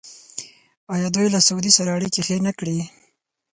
آیا 0.93 1.07
دوی 1.15 1.27
له 1.33 1.39
سعودي 1.47 1.71
سره 1.77 1.89
اړیکې 1.97 2.21
ښې 2.25 2.37
نه 2.47 2.51
کړې؟ 2.59 2.79